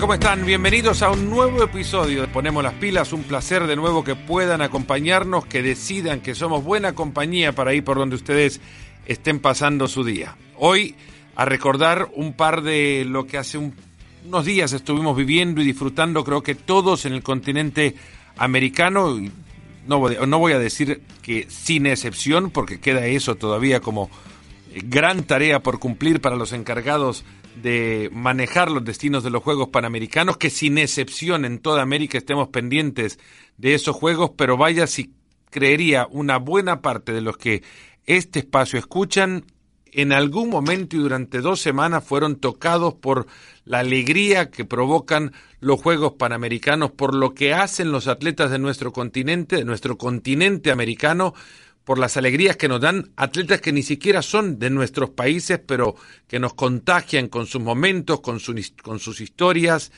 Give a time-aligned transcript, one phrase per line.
[0.00, 0.46] ¿cómo están?
[0.46, 3.12] Bienvenidos a un nuevo episodio Ponemos las pilas.
[3.12, 7.84] Un placer de nuevo que puedan acompañarnos, que decidan que somos buena compañía para ir
[7.84, 8.62] por donde ustedes
[9.04, 10.36] estén pasando su día.
[10.56, 10.94] Hoy
[11.36, 16.42] a recordar un par de lo que hace unos días estuvimos viviendo y disfrutando, creo
[16.42, 17.94] que todos en el continente
[18.38, 19.20] americano.
[19.86, 24.08] No, voy a decir que sin excepción, porque queda eso todavía como
[24.82, 27.24] gran tarea por cumplir para los encargados
[28.12, 33.18] manejar los destinos de los Juegos Panamericanos, que sin excepción en toda América estemos pendientes
[33.58, 35.12] de esos Juegos, pero vaya si
[35.50, 37.62] creería una buena parte de los que
[38.06, 39.44] este espacio escuchan,
[39.92, 43.26] en algún momento y durante dos semanas fueron tocados por
[43.64, 48.92] la alegría que provocan los Juegos Panamericanos, por lo que hacen los atletas de nuestro
[48.92, 51.34] continente, de nuestro continente americano,
[51.90, 55.96] por las alegrías que nos dan atletas que ni siquiera son de nuestros países, pero
[56.28, 58.38] que nos contagian con sus momentos, con,
[58.80, 59.90] con sus historias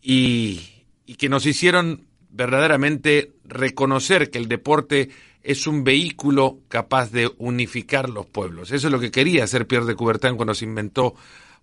[0.00, 0.62] y,
[1.04, 5.10] y que nos hicieron verdaderamente reconocer que el deporte
[5.42, 8.72] es un vehículo capaz de unificar los pueblos.
[8.72, 11.14] Eso es lo que quería hacer Pierre de Coubertin cuando se inventó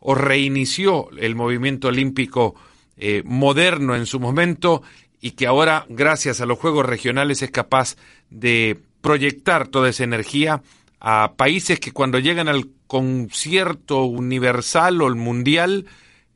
[0.02, 2.53] o reinició el movimiento olímpico
[2.95, 4.83] eh, moderno en su momento
[5.19, 7.95] y que ahora, gracias a los Juegos Regionales, es capaz
[8.30, 10.61] de proyectar toda esa energía
[11.00, 15.86] a países que cuando llegan al concierto universal o el mundial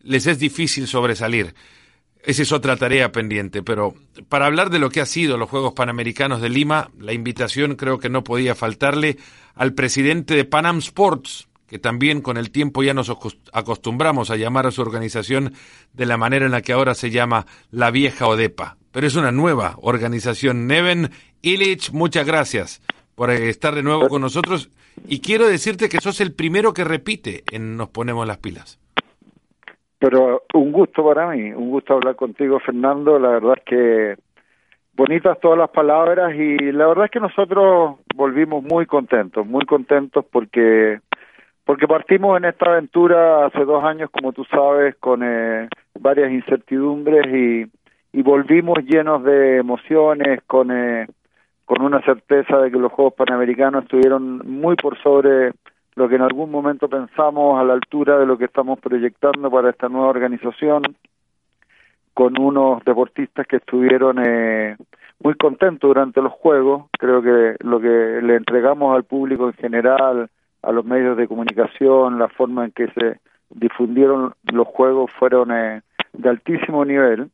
[0.04, 1.54] les es difícil sobresalir.
[2.24, 3.94] Esa es otra tarea pendiente, pero
[4.30, 8.00] para hablar de lo que ha sido los Juegos Panamericanos de Lima, la invitación creo
[8.00, 9.18] que no podía faltarle
[9.54, 13.12] al presidente de Panam Sports, que también con el tiempo ya nos
[13.52, 15.56] acostumbramos a llamar a su organización
[15.92, 18.78] de la manera en la que ahora se llama la vieja ODEPA.
[18.94, 20.68] Pero es una nueva organización.
[20.68, 21.12] Neven
[21.42, 22.82] Illich, muchas gracias
[23.16, 24.70] por estar de nuevo con nosotros
[25.08, 28.80] y quiero decirte que sos el primero que repite en Nos Ponemos las Pilas.
[29.98, 33.20] Pero un gusto para mí, un gusto hablar contigo, Fernando.
[33.20, 34.16] La verdad es que
[34.94, 40.26] bonitas todas las palabras y la verdad es que nosotros volvimos muy contentos, muy contentos
[40.32, 41.00] porque
[41.66, 45.70] porque partimos en esta aventura hace dos años, como tú sabes, con eh,
[46.00, 51.08] varias incertidumbres y, y volvimos llenos de emociones, con eh,
[51.72, 55.54] con una certeza de que los Juegos Panamericanos estuvieron muy por sobre
[55.96, 59.70] lo que en algún momento pensamos a la altura de lo que estamos proyectando para
[59.70, 60.82] esta nueva organización,
[62.14, 64.76] con unos deportistas que estuvieron eh,
[65.24, 66.90] muy contentos durante los Juegos.
[67.00, 70.30] Creo que lo que le entregamos al público en general,
[70.64, 75.84] a los medios de comunicación, la forma en que se difundieron los Juegos fueron eh,
[76.12, 77.30] de altísimo nivel.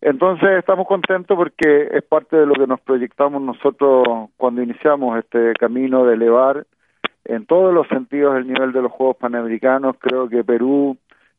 [0.00, 5.54] Entonces estamos contentos porque es parte de lo que nos proyectamos nosotros cuando iniciamos este
[5.54, 6.66] camino de elevar
[7.24, 9.96] en todos los sentidos el nivel de los Juegos Panamericanos.
[9.98, 10.96] Creo que Perú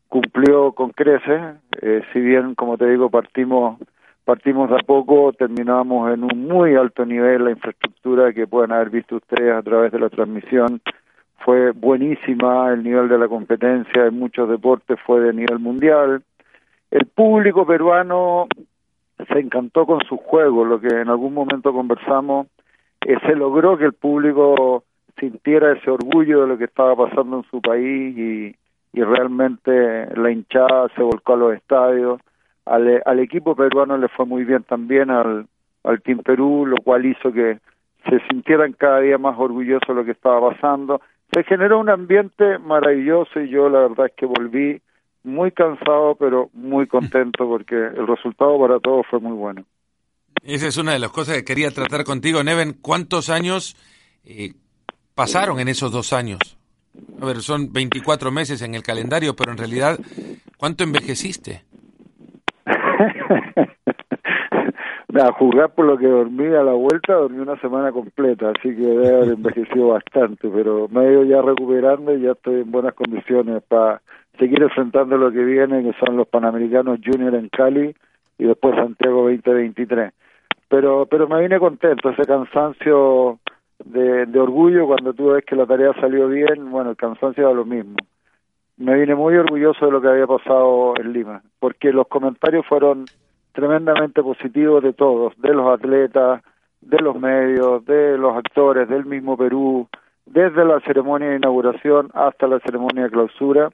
[0.09, 1.41] cumplió con creces,
[1.81, 3.78] eh, si bien, como te digo, partimos
[4.28, 8.90] partimos de a poco, terminamos en un muy alto nivel, la infraestructura que pueden haber
[8.90, 10.81] visto ustedes a través de la transmisión
[11.46, 16.23] fue buenísima, el nivel de la competencia en muchos deportes fue de nivel mundial.
[16.91, 18.47] El público peruano
[19.27, 22.47] se encantó con su juego, lo que en algún momento conversamos,
[23.01, 24.83] eh, se logró que el público
[25.19, 28.55] sintiera ese orgullo de lo que estaba pasando en su país y,
[28.93, 32.19] realmente la hinchada se volcó a los estadios.
[32.65, 35.45] Al, al equipo peruano le fue muy bien también al,
[35.83, 37.59] al Team Perú, lo cual hizo que
[38.09, 40.99] se sintieran cada día más orgullosos de lo que estaba pasando.
[41.31, 44.81] Se generó un ambiente maravilloso y yo la verdad es que volví
[45.27, 49.63] muy cansado pero muy contento porque el resultado para todos fue muy bueno.
[50.43, 52.73] Esa es una de las cosas que quería tratar contigo, Neven.
[52.73, 53.75] ¿Cuántos años
[54.23, 54.53] eh,
[55.13, 56.39] pasaron en esos dos años?
[57.21, 59.99] A ver, son 24 meses en el calendario, pero en realidad,
[60.57, 61.63] ¿cuánto envejeciste?
[65.19, 68.81] a jugar por lo que dormí a la vuelta, dormí una semana completa, así que
[68.81, 72.93] debe haber envejecido bastante, pero me he ido ya recuperando y ya estoy en buenas
[72.93, 74.02] condiciones para
[74.37, 77.95] seguir enfrentando lo que viene, que son los Panamericanos Junior en Cali
[78.37, 80.13] y después Santiago 2023.
[80.69, 83.39] Pero, pero me vine contento, ese cansancio
[83.84, 87.53] de, de orgullo cuando tú ves que la tarea salió bien, bueno, el cansancio era
[87.53, 87.95] lo mismo.
[88.78, 93.05] Me vine muy orgulloso de lo que había pasado en Lima, porque los comentarios fueron
[93.53, 96.43] tremendamente positivos de todos, de los atletas,
[96.81, 99.87] de los medios, de los actores, del mismo Perú,
[100.25, 103.69] desde la ceremonia de inauguración hasta la ceremonia de clausura.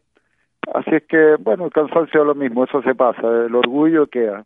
[0.74, 4.44] Así es que, bueno, el cansancio es lo mismo, eso se pasa, el orgullo queda.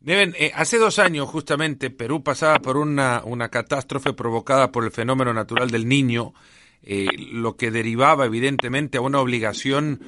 [0.00, 4.90] Deben, eh, hace dos años justamente Perú pasaba por una, una catástrofe provocada por el
[4.90, 6.34] fenómeno natural del niño,
[6.82, 10.00] eh, lo que derivaba evidentemente a una obligación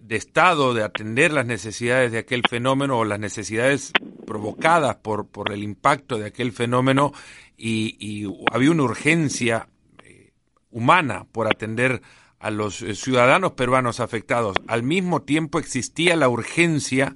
[0.00, 3.92] de Estado de atender las necesidades de aquel fenómeno o las necesidades
[4.26, 7.12] provocadas por, por el impacto de aquel fenómeno
[7.56, 9.68] y, había una urgencia
[10.04, 10.30] eh,
[10.70, 12.02] humana por atender
[12.42, 14.56] a los eh, ciudadanos peruanos afectados.
[14.66, 17.14] Al mismo tiempo existía la urgencia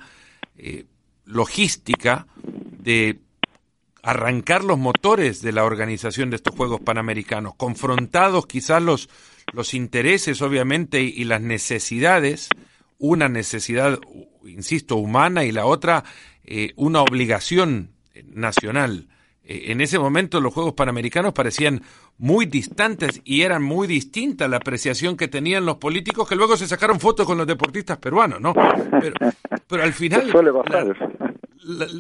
[0.57, 0.87] eh,
[1.25, 2.29] logística
[2.79, 3.19] de
[4.05, 9.09] arrancar los motores de la organización de estos Juegos Panamericanos, confrontados quizás los,
[9.53, 12.49] los intereses, obviamente, y, las necesidades,
[12.99, 13.99] una necesidad,
[14.45, 16.05] insisto, humana y la otra,
[16.45, 17.91] eh, una obligación
[18.33, 19.09] nacional.
[19.43, 21.83] En ese momento los Juegos Panamericanos parecían
[22.19, 26.67] muy distantes y eran muy distintas la apreciación que tenían los políticos que luego se
[26.67, 28.55] sacaron fotos con los deportistas peruanos, ¿no?
[28.55, 29.15] Pero,
[29.67, 30.33] pero al final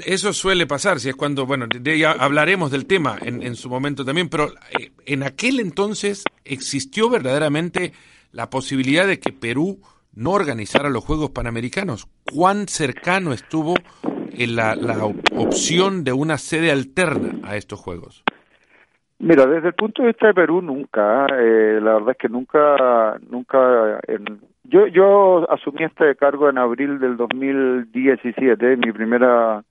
[0.04, 4.04] eso suele pasar, si es cuando, bueno, ya hablaremos del tema en, en su momento
[4.04, 7.92] también, pero eh, en aquel entonces existió verdaderamente
[8.32, 9.80] la posibilidad de que Perú
[10.14, 12.06] no organizara los Juegos Panamericanos.
[12.32, 13.74] ¿Cuán cercano estuvo
[14.32, 18.24] en la, la opción de una sede alterna a estos Juegos?
[19.18, 23.18] Mira, desde el punto de vista de Perú nunca, eh, la verdad es que nunca,
[23.30, 23.98] nunca,
[24.64, 29.64] yo, yo asumí este cargo en abril del 2017, mi primera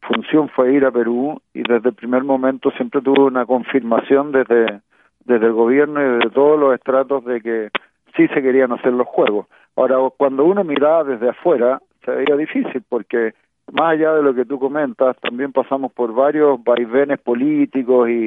[0.00, 4.80] función fue ir a Perú y desde el primer momento siempre tuve una confirmación desde,
[5.24, 7.70] desde el gobierno y desde todos los estratos de que
[8.16, 9.46] sí se querían hacer los juegos.
[9.76, 13.34] Ahora, cuando uno miraba desde afuera, se veía difícil porque
[13.72, 18.24] más allá de lo que tú comentas, también pasamos por varios vaivenes políticos y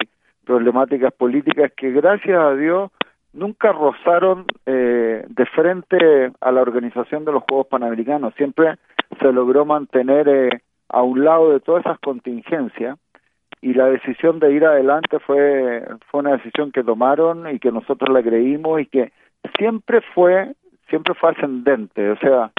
[0.50, 2.90] problemáticas políticas que gracias a Dios
[3.34, 8.34] nunca rozaron eh, de frente a la organización de los Juegos Panamericanos.
[8.34, 8.80] Siempre
[9.20, 10.50] se logró mantener eh,
[10.88, 12.98] a un lado de todas esas contingencias
[13.62, 18.10] y la decisión de ir adelante fue fue una decisión que tomaron y que nosotros
[18.10, 19.12] la creímos y que
[19.56, 20.56] siempre fue
[20.90, 22.52] siempre fue ascendente, o sea,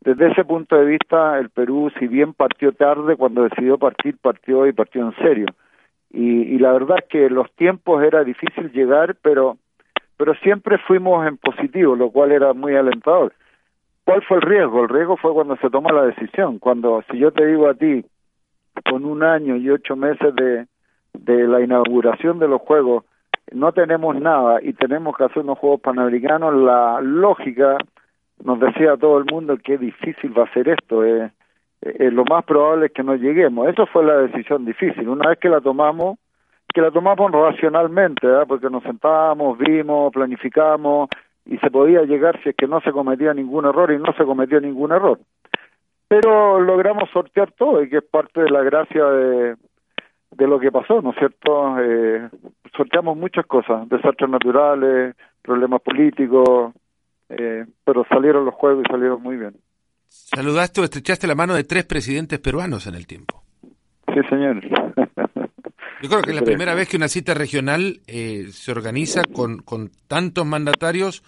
[0.00, 4.66] desde ese punto de vista el Perú si bien partió tarde cuando decidió partir partió
[4.66, 5.46] y partió en serio
[6.18, 9.58] y, la verdad es que los tiempos era difícil llegar, pero
[10.16, 13.34] pero siempre fuimos en positivo, lo cual era muy alentador.
[14.04, 14.84] ¿Cuál fue el riesgo?
[14.84, 18.02] El riesgo fue cuando se toma la decisión, cuando si yo te digo a ti,
[18.88, 20.66] con un año y ocho meses de,
[21.12, 23.04] de la inauguración de los Juegos,
[23.52, 27.76] no tenemos nada y tenemos que hacer unos Juegos Panamericanos, la lógica
[28.42, 31.04] nos decía a todo el mundo que difícil va a ser esto.
[31.04, 31.30] Eh
[31.98, 33.68] eh, lo más probable es que no lleguemos.
[33.68, 35.08] Eso fue la decisión difícil.
[35.08, 36.18] Una vez que la tomamos,
[36.72, 41.08] que la tomamos racionalmente, porque nos sentábamos, vimos, planificamos
[41.44, 44.24] y se podía llegar si es que no se cometía ningún error y no se
[44.24, 45.18] cometió ningún error.
[46.08, 49.56] Pero logramos sortear todo y que es parte de la gracia de,
[50.32, 51.78] de lo que pasó, ¿no es cierto?
[51.80, 52.28] Eh,
[52.76, 56.72] sorteamos muchas cosas, desastres naturales, problemas políticos,
[57.28, 59.54] eh, pero salieron los juegos y salieron muy bien.
[60.08, 63.42] Saludaste o estrechaste la mano de tres presidentes peruanos en el tiempo.
[63.62, 64.60] Sí, señor.
[66.02, 69.58] Yo creo que es la primera vez que una cita regional eh, se organiza con,
[69.58, 71.22] con tantos mandatarios,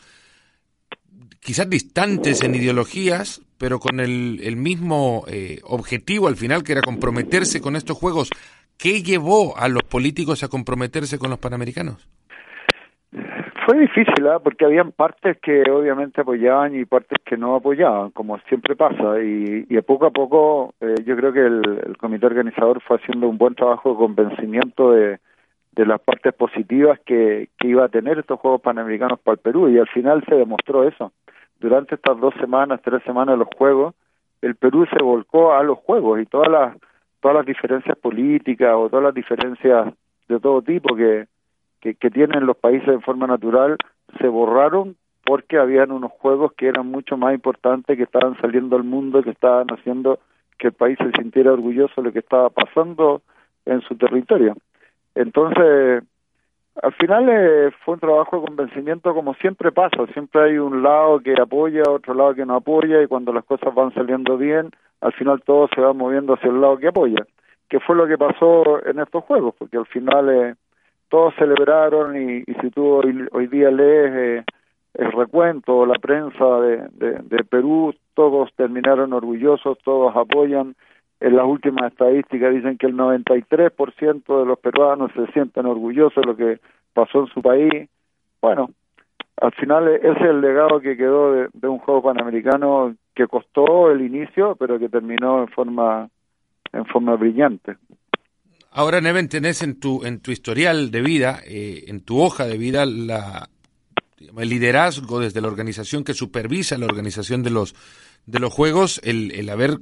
[1.40, 6.82] quizás distantes en ideologías, pero con el, el mismo eh, objetivo al final, que era
[6.82, 8.30] comprometerse con estos Juegos.
[8.76, 12.06] ¿Qué llevó a los políticos a comprometerse con los Panamericanos?
[13.68, 14.38] Fue difícil, ¿eh?
[14.42, 19.66] porque habían partes que obviamente apoyaban y partes que no apoyaban, como siempre pasa, y,
[19.68, 23.54] y poco a poco eh, yo creo que el, comité organizador fue haciendo un buen
[23.54, 25.18] trabajo de convencimiento de,
[25.72, 29.68] de las partes positivas que, que iba a tener estos Juegos Panamericanos para el Perú,
[29.68, 31.12] y al final se demostró eso.
[31.60, 33.94] Durante estas dos semanas, tres semanas de los Juegos,
[34.40, 36.74] el Perú se volcó a los Juegos y todas las,
[37.20, 39.92] todas las diferencias políticas o todas las diferencias
[40.26, 41.26] de todo tipo que
[41.80, 43.76] que, tienen los países en forma natural
[44.18, 48.84] se borraron porque habían unos juegos que eran mucho más importantes, que estaban saliendo al
[48.84, 50.18] mundo, que estaban haciendo
[50.58, 53.22] que el país se sintiera orgulloso de lo que estaba pasando
[53.66, 54.54] en su territorio.
[55.14, 56.02] Entonces,
[56.82, 61.20] al final eh, fue un trabajo de convencimiento como siempre pasa, siempre hay un lado
[61.20, 64.70] que apoya, otro lado que no apoya y cuando las cosas van saliendo bien,
[65.00, 67.26] al final todo se va moviendo hacia el lado que apoya,
[67.68, 70.54] que fue lo que pasó en estos juegos, porque al final eh,
[71.08, 73.00] todos celebraron y, si tú
[73.32, 74.44] hoy, día lees eh,
[74.94, 76.88] el recuento, la prensa de,
[77.22, 80.74] de, Perú, todos terminaron orgullosos, todos apoyan.
[81.20, 86.26] En las últimas estadísticas dicen que el 93% de los peruanos se sienten orgullosos de
[86.26, 86.60] lo que
[86.94, 87.88] pasó en su país.
[88.40, 88.70] Bueno,
[89.40, 93.90] al final ese es el legado que quedó de, de un juego panamericano que costó
[93.90, 96.08] el inicio, pero que terminó en forma
[96.72, 97.76] en forma brillante.
[98.70, 102.58] Ahora, Neven, tenés en tu, en tu historial de vida, eh, en tu hoja de
[102.58, 103.48] vida, la
[104.36, 107.74] el liderazgo desde la organización que supervisa la organización de los,
[108.26, 109.78] de los Juegos, el, el haber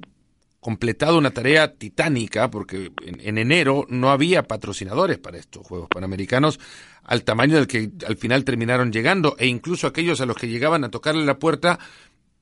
[0.61, 6.59] completado una tarea titánica, porque en, enero no había patrocinadores para estos Juegos Panamericanos
[7.05, 10.83] al tamaño del que al final terminaron llegando, e incluso aquellos a los que llegaban
[10.85, 11.78] a tocarle la puerta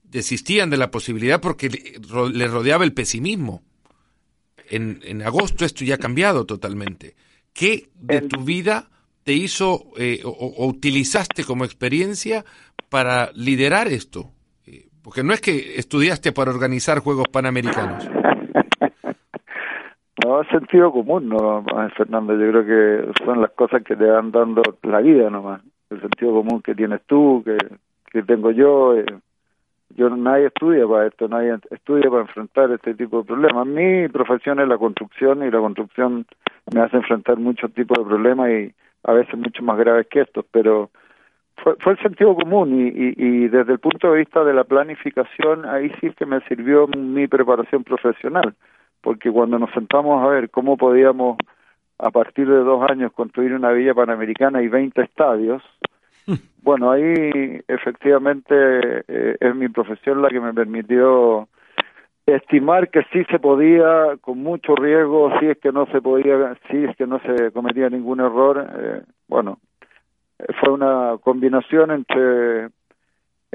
[0.04, 3.62] desistían de la posibilidad porque les rodeaba el pesimismo.
[4.75, 7.14] En, en agosto esto ya ha cambiado totalmente.
[7.52, 8.88] ¿Qué de tu vida
[9.23, 12.45] te hizo eh, o, utilizaste como experiencia
[12.90, 14.31] para liderar esto?
[15.02, 18.11] Porque no es que estudiaste para organizar Juegos Panamericanos.
[20.25, 21.64] no, es sentido común, no,
[21.97, 22.33] Fernando.
[22.33, 25.61] Yo creo que son las cosas que te van dando la vida nomás.
[25.90, 27.59] El sentido común que tienes tú, que,
[28.11, 28.97] que tengo yo.
[28.97, 29.04] Eh,
[29.90, 33.66] yo nadie estudia para esto, nadie estudia para enfrentar este tipo de problemas.
[33.66, 36.26] Mi profesión es la construcción y la construcción
[36.72, 38.74] me hace enfrentar muchos tipos de problemas y
[39.04, 40.90] a veces mucho más graves que estos, pero
[41.56, 45.66] fue, fue el sentido común y, y, desde el punto de vista de la planificación,
[45.66, 48.54] ahí sí que me sirvió mi preparación profesional,
[49.02, 51.36] porque cuando nos sentamos a ver cómo podíamos
[51.98, 55.62] a partir de dos años construir una villa panamericana y 20 estadios,
[56.62, 58.54] bueno, ahí efectivamente
[59.09, 61.49] eh, es mi profesión la que me permitió
[62.26, 66.85] estimar que sí se podía, con mucho riesgo, si es que no se podía, si
[66.85, 69.59] es que no se cometía ningún error, eh, bueno,
[70.61, 72.69] fue una combinación entre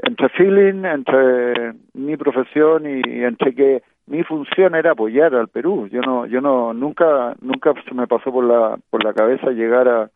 [0.02, 5.88] entre feeling, entre mi profesión y, entre que mi función era apoyar al Perú.
[5.88, 9.88] Yo no, yo no, nunca, nunca se me pasó por la, por la cabeza llegar
[9.88, 10.10] a,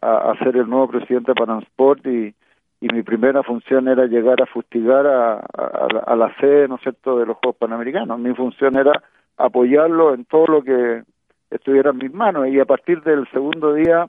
[0.00, 2.34] a, ser el nuevo presidente de Panamsport y,
[2.80, 6.82] y mi primera función era llegar a fustigar a, a, a, la sede, ¿no es
[6.82, 8.18] cierto?, de los Juegos Panamericanos.
[8.18, 8.92] Mi función era
[9.36, 11.02] apoyarlo en todo lo que
[11.50, 14.08] estuviera en mis manos y a partir del segundo día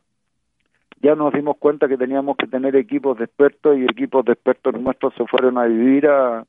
[1.01, 4.73] ya nos dimos cuenta que teníamos que tener equipos de expertos y equipos de expertos
[4.79, 6.45] nuestros se fueron a vivir a,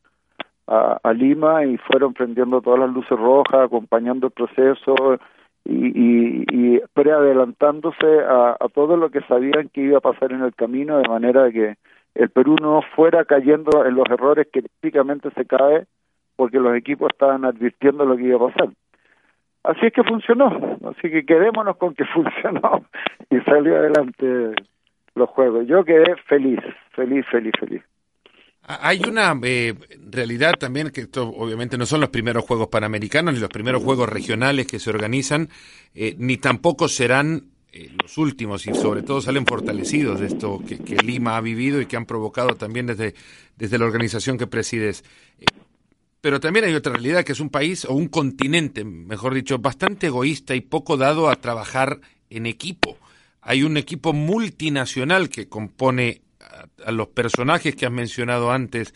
[0.67, 4.95] a, Lima y fueron prendiendo todas las luces rojas, acompañando el proceso
[5.69, 10.43] y, y, y preadelantándose a, a todo lo que sabían que iba a pasar en
[10.43, 11.77] el camino, de manera que
[12.15, 15.87] el Perú no fuera cayendo en los errores que típicamente se cae
[16.37, 18.69] porque los equipos estaban advirtiendo lo que iba a pasar.
[19.65, 22.85] Así es que funcionó, así que quedémonos con que funcionó
[23.31, 24.55] y salió adelante
[25.15, 25.67] los juegos.
[25.67, 26.61] Yo quedé feliz,
[26.93, 27.83] feliz, feliz, feliz.
[28.69, 29.75] Hay una eh,
[30.11, 34.09] realidad también que esto obviamente no son los primeros Juegos Panamericanos ni los primeros Juegos
[34.09, 35.49] regionales que se organizan,
[35.95, 40.97] eh, ni tampoco serán eh, los últimos y sobre todo salen fortalecidos de esto que,
[40.97, 43.15] Lima ha vivido y que han provocado también desde,
[43.57, 45.05] desde la organización que presides.
[46.21, 50.09] Pero también hay otra realidad que es un país o un continente, mejor dicho, bastante
[50.09, 52.99] egoísta y poco dado a trabajar en equipo.
[53.43, 56.23] Hay un equipo multinacional que compone
[56.85, 58.95] a, los personajes que has mencionado antes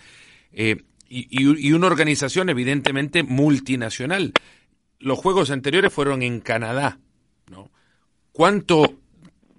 [0.52, 4.32] eh, y, una organización evidentemente multinacional.
[4.98, 6.98] Los juegos anteriores fueron en Canadá.
[7.50, 7.70] ¿no?
[8.32, 8.94] ¿Cuánto,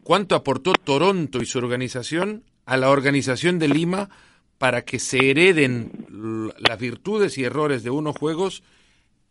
[0.03, 4.09] ¿Cuánto aportó Toronto y su organización a la organización de Lima
[4.57, 5.91] para que se hereden
[6.57, 8.63] las virtudes y errores de unos juegos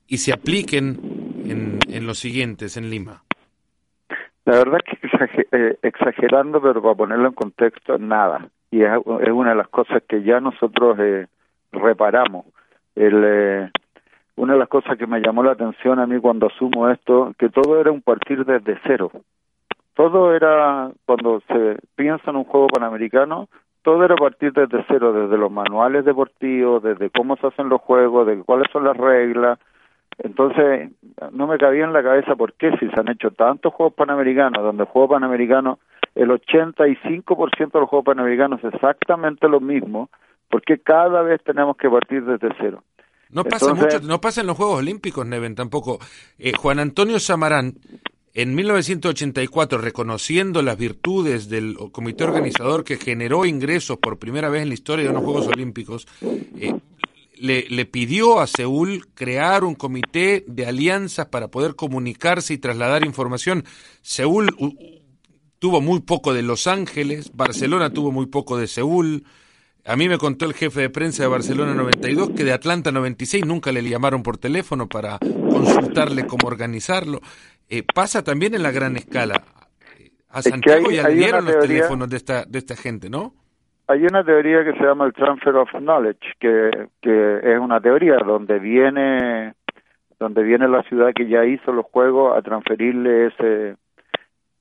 [0.06, 0.98] y se apliquen
[1.46, 3.24] en, en los siguientes en Lima?
[4.44, 4.98] La verdad que
[5.52, 8.48] eh, exagerando, pero para ponerlo en contexto, nada.
[8.70, 8.90] Y es,
[9.32, 11.26] una de las cosas que ya nosotros eh,
[11.72, 12.46] reparamos.
[12.94, 13.70] El, eh,
[14.36, 17.48] una de las cosas que me llamó la atención a mí cuando asumo esto, que
[17.48, 19.10] todo era un partir desde cero.
[19.94, 23.48] Todo era, cuando se piensa en un juego panamericano,
[23.82, 28.26] todo era partir desde cero, desde los manuales deportivos, desde cómo se hacen los juegos,
[28.26, 29.58] de cuáles son las reglas.
[30.18, 30.90] Entonces,
[31.32, 34.62] no me cabía en la cabeza por qué si se han hecho tantos juegos panamericanos,
[34.62, 35.78] donde el juego panamericano,
[36.14, 40.10] el 85% de los juegos panamericanos es exactamente lo mismo,
[40.48, 42.82] porque cada vez tenemos que partir desde cero.
[43.30, 46.00] No pasa mucho, no pasa en los Juegos Olímpicos, Neven, tampoco.
[46.36, 47.74] Eh, Juan Antonio Samarán
[48.34, 54.68] en 1984, reconociendo las virtudes del comité organizador que generó ingresos por primera vez en
[54.68, 56.78] la historia de unos Juegos Olímpicos, eh,
[57.40, 63.64] le, pidió a Seúl crear un comité de alianzas para poder comunicarse y trasladar información.
[64.02, 64.54] Seúl
[65.60, 69.22] tuvo muy poco de Los Ángeles, Barcelona tuvo muy poco de Seúl.
[69.86, 73.46] A mí me contó el jefe de prensa de Barcelona 92 que de Atlanta 96
[73.46, 77.20] nunca le llamaron por teléfono para consultarle cómo organizarlo.
[77.68, 79.42] Eh, pasa también en la gran escala.
[80.30, 83.34] A Santiago ya le dieron los teléfonos de esta, de esta gente, ¿no?
[83.88, 88.18] Hay una teoría que se llama el transfer of knowledge, que, que es una teoría
[88.24, 89.54] donde viene
[90.20, 93.76] donde viene la ciudad que ya hizo los juegos a transferirle ese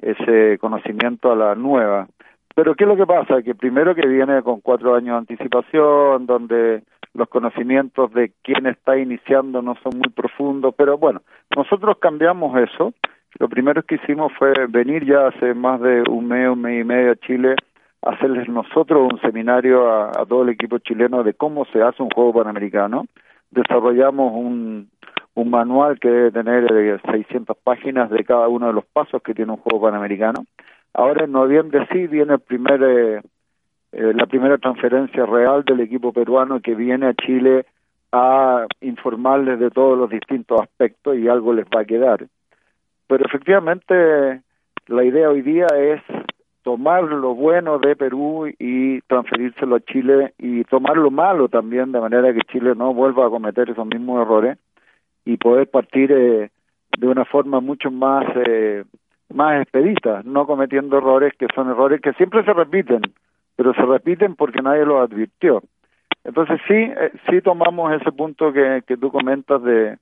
[0.01, 2.07] ese conocimiento a la nueva.
[2.55, 3.41] pero ¿qué es lo que pasa?
[3.41, 8.97] Que primero que viene con cuatro años de anticipación, donde los conocimientos de quién está
[8.97, 11.21] iniciando no son muy profundos, pero bueno,
[11.55, 12.93] nosotros cambiamos eso.
[13.39, 16.83] Lo primero que hicimos fue venir ya hace más de un mes, un mes y
[16.83, 17.55] medio a Chile,
[18.01, 22.33] hacerles nosotros un seminario a, todo el equipo chileno de cómo se hace un juego
[22.33, 23.05] panamericano.
[23.51, 24.89] Desarrollamos un,
[25.35, 29.33] un manual que debe tener 600 eh, páginas de cada uno de los pasos que
[29.33, 30.45] tiene un juego panamericano.
[30.93, 33.21] Ahora en noviembre sí viene el primer eh,
[33.91, 37.65] eh, la primera transferencia real del equipo peruano que viene a Chile
[38.11, 42.27] a informarles de todos los distintos aspectos y algo les va a quedar.
[43.07, 44.41] Pero efectivamente
[44.87, 46.01] la idea hoy día es
[46.63, 51.99] tomar lo bueno de Perú y transferírselo a Chile y tomar lo malo también de
[51.99, 54.57] manera que Chile no vuelva a cometer esos mismos errores
[55.29, 56.49] y poder partir eh,
[56.97, 58.83] de una forma mucho más eh,
[59.31, 63.01] más expedita, no cometiendo errores que son errores que siempre se repiten,
[63.55, 65.61] pero se repiten porque nadie los advirtió.
[66.23, 69.97] Entonces sí, eh, sí tomamos ese punto que, que tú comentas de,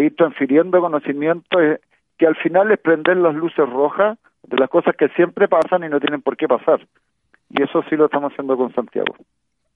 [0.00, 1.80] ir transfiriendo conocimiento, eh,
[2.16, 5.88] que al final es prender las luces rojas de las cosas que siempre pasan y
[5.88, 6.86] no tienen por qué pasar.
[7.50, 9.16] Y eso sí lo estamos haciendo con Santiago.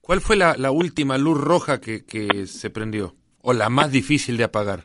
[0.01, 3.18] ¿Cuál fue la, la última luz roja que, que se prendió?
[3.41, 4.81] ¿O la más difícil de apagar?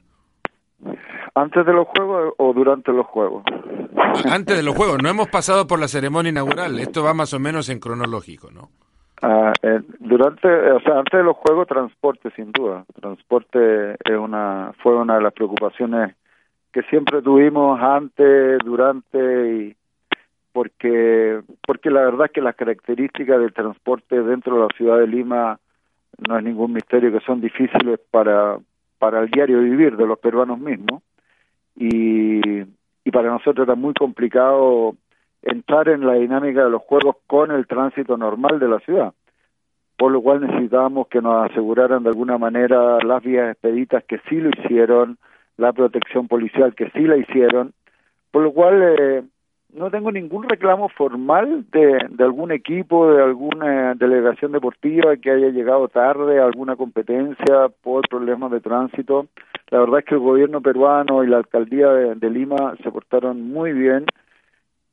[1.34, 3.42] ¿Antes de los juegos o durante los juegos?
[4.30, 7.40] Antes de los juegos, no hemos pasado por la ceremonia inaugural, esto va más o
[7.40, 8.70] menos en cronológico, ¿no?
[9.62, 12.84] Eh, durante, o sea, antes de los juegos, transporte, sin duda.
[13.00, 16.14] Transporte es una, fue una de las preocupaciones
[16.72, 19.76] que siempre tuvimos antes, durante y
[20.52, 25.06] porque porque la verdad es que las características del transporte dentro de la ciudad de
[25.08, 25.58] Lima
[26.18, 28.58] no es ningún misterio que son difíciles para
[29.04, 31.02] para el diario vivir de los peruanos mismos.
[31.76, 32.40] Y,
[33.04, 34.96] y para nosotros era muy complicado
[35.42, 39.12] entrar en la dinámica de los juegos con el tránsito normal de la ciudad,
[39.98, 44.36] por lo cual necesitábamos que nos aseguraran de alguna manera las vías expeditas que sí
[44.36, 45.18] lo hicieron,
[45.58, 47.74] la protección policial que sí la hicieron,
[48.30, 49.22] por lo cual eh,
[49.74, 55.88] no tengo ningún reclamo formal de, algún equipo, de alguna delegación deportiva que haya llegado
[55.88, 59.26] tarde a alguna competencia por problemas de tránsito.
[59.70, 63.72] La verdad es que el gobierno peruano y la alcaldía de, Lima se portaron muy
[63.72, 64.06] bien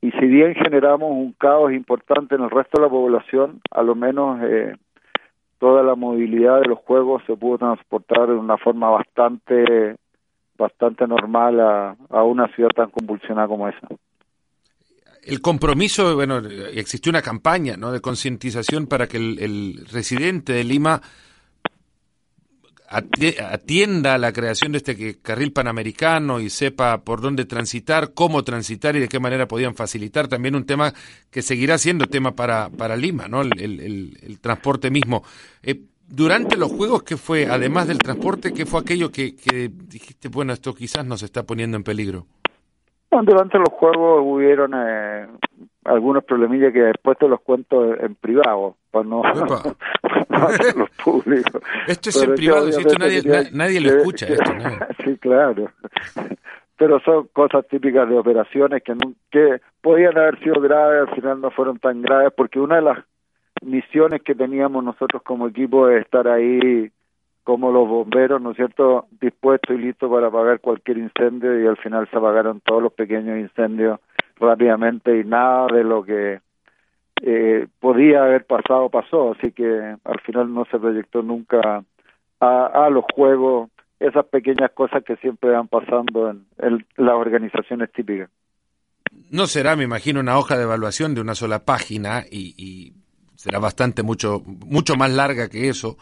[0.02, 3.94] y si bien generamos un caos importante en el resto de la población, a lo
[3.94, 4.76] menos eh,
[5.60, 9.96] toda la movilidad de los juegos se pudo transportar de una forma bastante
[10.58, 13.88] bastante normal a, a una ciudad tan convulsionada como esa
[15.24, 16.38] el compromiso, bueno,
[16.74, 17.92] existió una campaña ¿no?
[17.92, 21.02] de concientización para que el, residente de Lima
[22.90, 29.00] atienda la creación de este carril panamericano y sepa por dónde transitar, cómo transitar y
[29.00, 30.28] de qué manera podían facilitar.
[30.28, 30.94] También un tema
[31.30, 33.44] que seguirá siendo tema para, para Lima, ¿no?
[33.44, 35.24] el, transporte mismo.
[35.64, 40.28] Eh, durante los juegos, ¿qué fue, además del transporte, qué fue aquello que, que dijiste,
[40.28, 42.28] bueno, esto quizás nos está poniendo en peligro?
[43.12, 45.28] Durante los juegos hubieron eh,
[45.86, 49.22] algunos problemillas que después te los cuento en privado, para no,
[50.78, 51.62] los públicos.
[51.88, 53.22] Esto es en privado, si esto nadie,
[53.52, 54.28] nadie lo escucha.
[54.28, 54.52] Esto,
[55.04, 55.70] sí, claro.
[56.78, 58.96] Pero son cosas típicas de operaciones que,
[59.30, 63.00] que podían haber sido graves, al final no fueron tan graves, porque una de las
[63.62, 66.92] misiones que teníamos nosotros como equipo es estar ahí
[67.44, 71.78] como los bomberos, ¿no es cierto?, dispuestos y listos para apagar cualquier incendio y al
[71.78, 74.00] final se apagaron todos los pequeños incendios
[74.38, 76.40] rápidamente y nada de lo que
[77.24, 81.84] eh, podía haber pasado pasó, así que al final no se proyectó nunca
[82.40, 87.92] a, a los juegos esas pequeñas cosas que siempre van pasando en, en las organizaciones
[87.92, 88.30] típicas.
[89.30, 92.94] No será, me imagino, una hoja de evaluación de una sola página y, y
[93.36, 95.98] será bastante mucho mucho más larga que eso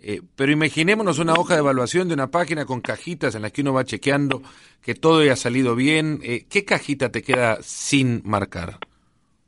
[0.00, 3.62] eh, pero imaginémonos una hoja de evaluación de una página con cajitas en las que
[3.62, 4.42] uno va chequeando
[4.82, 6.20] que todo haya salido bien.
[6.22, 8.78] Eh, ¿Qué cajita te queda sin marcar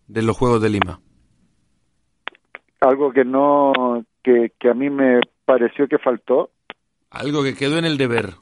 [0.06, 1.00] de los Juegos de Lima?
[2.80, 6.50] Algo que no, que, que a mí me pareció que faltó.
[7.10, 8.34] Algo que quedó en el deber.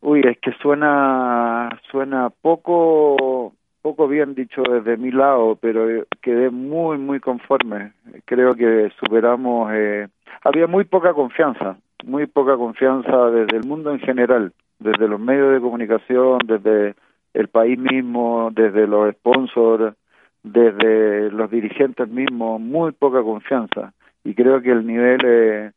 [0.00, 6.98] Uy, es que suena, suena poco poco bien dicho desde mi lado, pero quedé muy,
[6.98, 7.92] muy conforme.
[8.28, 10.06] Creo que superamos, eh,
[10.44, 15.54] había muy poca confianza, muy poca confianza desde el mundo en general, desde los medios
[15.54, 16.94] de comunicación, desde
[17.32, 19.96] el país mismo, desde los sponsors,
[20.42, 23.94] desde los dirigentes mismos, muy poca confianza.
[24.24, 25.70] Y creo que el nivel eh,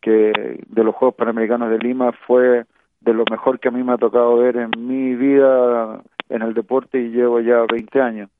[0.00, 2.64] que de los Juegos Panamericanos de Lima fue
[3.00, 6.54] de lo mejor que a mí me ha tocado ver en mi vida en el
[6.54, 8.30] deporte y llevo ya 20 años.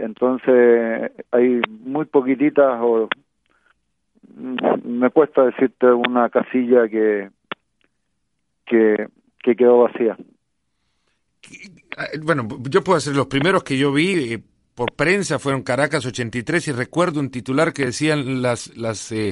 [0.00, 3.08] Entonces hay muy poquititas o
[4.84, 7.30] me cuesta decirte una casilla que
[8.66, 9.08] que,
[9.42, 10.16] que quedó vacía.
[12.22, 14.42] Bueno, yo puedo hacer los primeros que yo vi eh,
[14.74, 19.30] por prensa fueron Caracas 83 y recuerdo un titular que decían las las eh,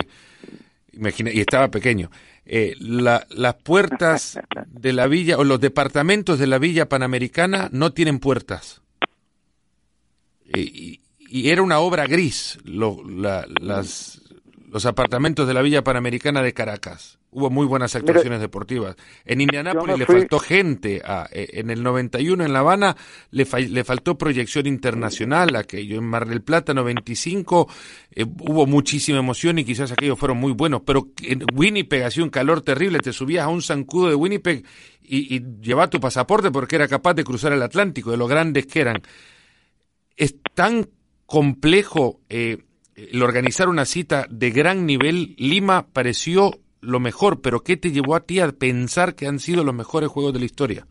[0.92, 2.10] y estaba pequeño
[2.44, 8.18] eh, las puertas de la villa o los departamentos de la villa panamericana no tienen
[8.18, 8.82] puertas
[10.54, 14.20] y, y, era una obra gris lo, las
[14.70, 17.18] los apartamentos de la Villa Panamericana de Caracas.
[17.30, 18.96] Hubo muy buenas actuaciones deportivas.
[19.24, 21.02] En Indianápolis le faltó gente.
[21.30, 22.96] Eh, en el 91 en La Habana
[23.30, 25.54] le, le faltó proyección internacional.
[25.56, 27.68] Aquello en Mar del Plata 95
[28.12, 30.82] eh, hubo muchísima emoción y quizás aquellos fueron muy buenos.
[30.86, 32.98] Pero en Winnipeg hacía un calor terrible.
[33.00, 34.64] Te subías a un zancudo de Winnipeg
[35.02, 38.66] y, y llevabas tu pasaporte porque era capaz de cruzar el Atlántico, de lo grandes
[38.66, 39.02] que eran.
[40.18, 40.84] Es tan
[41.24, 42.16] complejo.
[42.28, 42.58] Eh,
[42.96, 46.50] el organizar una cita de gran nivel, Lima pareció
[46.80, 50.08] lo mejor, pero ¿qué te llevó a ti a pensar que han sido los mejores
[50.08, 50.84] juegos de la historia?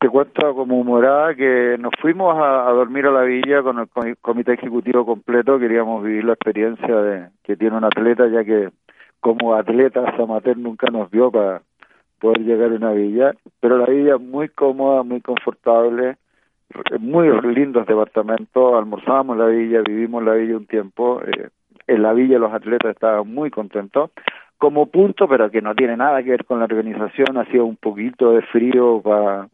[0.00, 4.54] Te cuento como humorada que nos fuimos a, dormir a la villa con el comité
[4.54, 8.70] ejecutivo completo, queríamos vivir la experiencia de que tiene un atleta, ya que
[9.20, 11.62] como atleta amateur nunca nos vio para
[12.18, 16.16] poder llegar a una villa, pero la villa muy cómoda, muy confortable,
[17.00, 21.48] muy lindos departamentos, almorzábamos en la villa, vivimos en la villa un tiempo, eh,
[21.86, 24.10] en la villa los atletas estaban muy contentos.
[24.58, 27.76] Como punto, pero que no tiene nada que ver con la organización, ha sido un
[27.76, 29.48] poquito de frío para,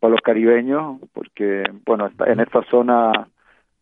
[0.00, 3.12] para los caribeños, porque, bueno, en esta zona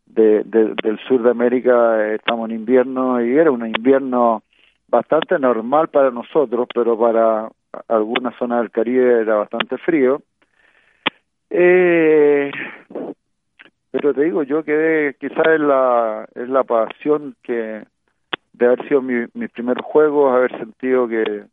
[0.04, 4.42] de, del sur de América estamos en invierno y era un invierno
[4.88, 7.48] bastante normal para nosotros, pero para
[7.88, 10.20] alguna zona del Caribe era bastante frío
[11.50, 12.50] eh,
[13.90, 17.84] pero te digo, yo quedé, quizás es la, es la pasión que
[18.52, 21.44] de haber sido mi, mis primeros juegos, haber sentido que,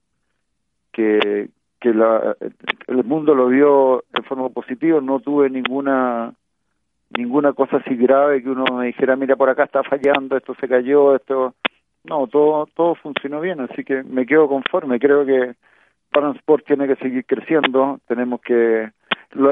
[0.92, 2.36] que, que la,
[2.88, 6.34] el mundo lo vio en forma positiva, no tuve ninguna
[7.16, 10.68] ninguna cosa así grave que uno me dijera, mira, por acá está fallando, esto se
[10.68, 11.54] cayó, esto...
[12.06, 15.00] No, todo todo funcionó bien, así que me quedo conforme.
[15.00, 15.56] Creo que
[16.36, 18.92] Sport tiene que seguir creciendo, tenemos que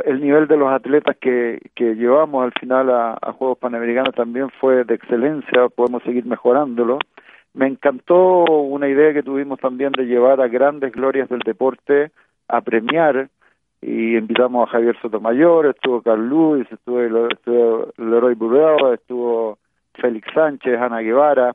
[0.05, 4.83] el nivel de los atletas que, que llevamos al final a, Juegos Panamericanos también fue
[4.83, 6.99] de excelencia, podemos seguir mejorándolo.
[7.53, 12.11] Me encantó una idea que tuvimos también de llevar a grandes glorias del deporte
[12.47, 13.29] a premiar
[13.81, 19.57] y invitamos a Javier Sotomayor, estuvo Carl Luis, estuvo, estuvo Leroy Burrell, estuvo
[19.95, 21.51] Félix Sánchez, Ana Guevara,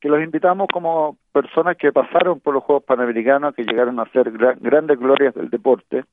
[0.00, 4.30] que los invitamos como personas que pasaron por los Juegos Panamericanos, que llegaron a ser
[4.30, 6.04] grandes glorias del deporte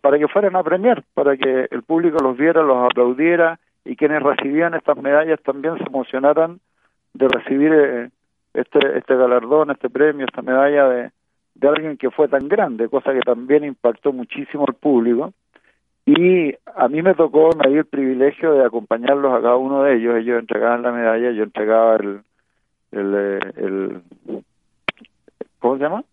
[0.00, 4.22] para que fueran a premiar, para que el público los viera, los aplaudiera y quienes
[4.22, 6.60] recibían estas medallas también se emocionaran
[7.14, 8.10] de recibir eh,
[8.54, 11.10] este este galardón, este premio, esta medalla de,
[11.54, 15.32] de alguien que fue tan grande, cosa que también impactó muchísimo al público.
[16.04, 19.96] Y a mí me tocó, me dio el privilegio de acompañarlos a cada uno de
[19.96, 20.16] ellos.
[20.16, 22.20] Ellos entregaban la medalla, yo entregaba el,
[22.92, 24.02] el, eh, el,
[25.58, 26.04] ¿cómo se llama?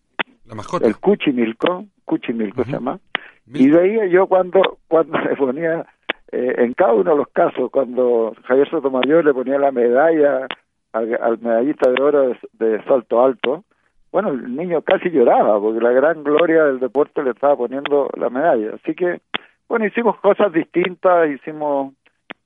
[0.46, 0.86] La mascota.
[0.86, 2.98] El Cuchimilco, Cuchimilco se llama.
[3.46, 5.86] Y veía yo cuando, cuando se ponía,
[6.32, 10.46] eh, en cada uno de los casos, cuando Javier Sotomayor le ponía la medalla
[10.92, 13.64] al, medallista de oro de, salto alto,
[14.12, 18.30] bueno, el niño casi lloraba porque la gran gloria del deporte le estaba poniendo la
[18.30, 18.76] medalla.
[18.76, 19.20] Así que,
[19.68, 21.94] bueno, hicimos cosas distintas, hicimos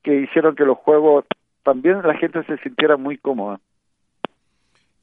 [0.01, 1.25] que hicieron que los juegos
[1.63, 3.59] también la gente se sintiera muy cómoda.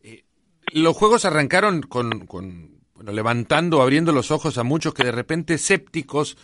[0.02, 0.24] Eh,
[0.72, 5.54] los juegos arrancaron con, con bueno, levantando, abriendo los ojos a muchos que de repente
[5.54, 6.36] escépticos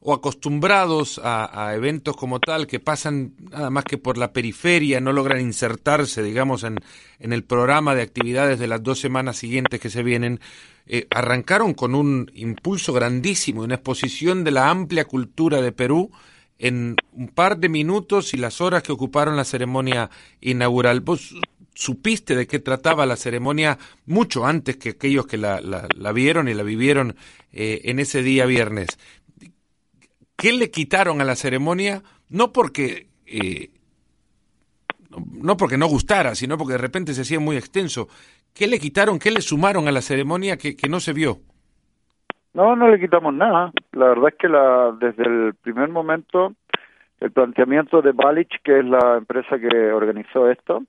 [0.00, 5.12] o acostumbrados a, eventos como tal, que pasan nada más que por la periferia, no
[5.12, 6.78] logran insertarse, digamos, en,
[7.18, 10.38] el programa de actividades de las dos semanas siguientes que se vienen,
[10.86, 16.12] eh, arrancaron con un impulso grandísimo, una exposición de la amplia cultura de Perú
[16.58, 21.02] en un par de minutos y las horas que ocuparon la ceremonia inaugural
[21.76, 26.54] supiste de qué trataba la ceremonia mucho antes que aquellos que la, la, vieron y
[26.54, 27.14] la vivieron
[27.52, 28.88] eh, en ese día viernes.
[30.36, 32.02] ¿Qué le quitaron a la ceremonia?
[32.30, 33.70] No porque eh,
[35.32, 38.08] no porque no gustara, sino porque de repente se hacía muy extenso.
[38.54, 41.38] ¿Qué le quitaron, qué le sumaron a la ceremonia que, que no se vio?
[42.54, 43.70] No, no le quitamos nada.
[43.92, 46.54] La verdad es que la, desde el primer momento
[47.20, 50.82] el planteamiento de Balich, que es la empresa que organizó esto,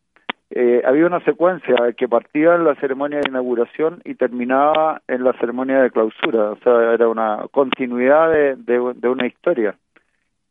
[0.50, 5.34] eh, había una secuencia que partía en la ceremonia de inauguración y terminaba en la
[5.34, 9.76] ceremonia de clausura, o sea, era una continuidad de, de, una historia.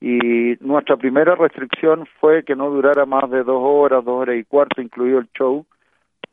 [0.01, 4.45] y nuestra primera restricción fue que no durara más de dos horas, dos horas y
[4.45, 5.65] cuarto, incluido el show,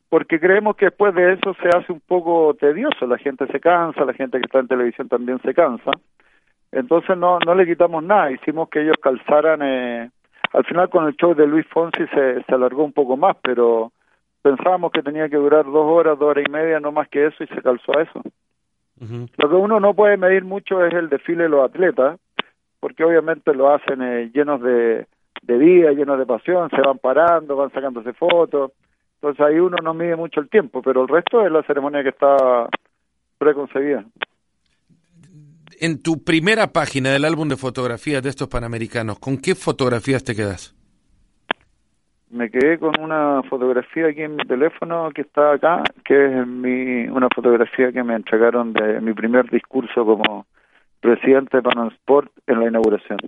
[0.10, 4.04] porque creemos que después de eso se hace un poco tedioso, la gente se cansa,
[4.06, 5.92] la gente que está en televisión también se cansa,
[6.74, 10.12] entonces no, no le quitamos nada, hicimos que ellos calzaran, eh,
[10.54, 13.92] al final con el show de Luis Fonsi se, se alargó un poco más, pero
[14.42, 17.44] pensábamos que tenía que durar dos horas, dos horas y media, no más que eso,
[17.44, 18.22] y se calzó a eso.
[19.38, 22.20] Lo que uno no puede medir mucho es el desfile de los atletas,
[22.80, 25.08] porque obviamente lo hacen eh, llenos de,
[25.42, 28.72] de vida, llenos de pasión, se van parando, van sacándose fotos,
[29.16, 32.10] entonces ahí uno no mide mucho el tiempo, pero el resto es la ceremonia que
[32.10, 32.70] está
[33.38, 34.06] preconcebida.
[35.80, 40.36] En tu primera página del álbum de fotografías de estos panamericanos, ¿con qué fotografías te
[40.36, 40.76] quedas?
[42.34, 47.08] me quedé con una fotografía aquí en mi teléfono que está acá, que es mi,
[47.08, 50.48] una fotografía que me entregaron de mi primer discurso como
[51.00, 53.20] presidente de Panam Sport en la inauguración.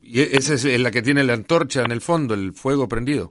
[0.00, 3.28] ¿Y esa es la que tiene la antorcha en el fondo, el fuego prendido?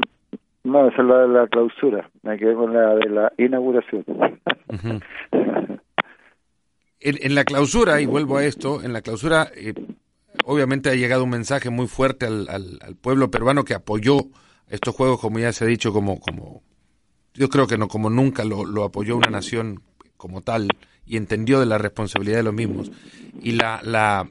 [0.65, 2.09] No, esa es la de la clausura.
[2.23, 4.03] Me quedé con la de la inauguración.
[7.03, 9.73] en, la clausura, y vuelvo a esto, en la clausura eh,
[10.45, 14.27] obviamente ha llegado un mensaje muy fuerte al, pueblo peruano que apoyó
[14.69, 16.63] estos juegos, como ya se ha dicho, como, como
[17.33, 19.83] yo creo que no como nunca lo, apoyó una nación
[20.17, 20.69] como tal
[21.05, 22.91] y entendió de la responsabilidad de los mismos.
[23.41, 24.29] Y la, la,